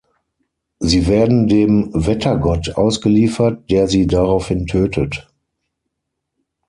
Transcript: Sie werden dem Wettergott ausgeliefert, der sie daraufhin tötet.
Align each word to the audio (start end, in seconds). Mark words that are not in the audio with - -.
Sie 0.79 1.05
werden 1.05 1.47
dem 1.47 1.91
Wettergott 1.93 2.71
ausgeliefert, 2.75 3.69
der 3.69 3.87
sie 3.87 4.07
daraufhin 4.07 4.65
tötet. 4.65 5.29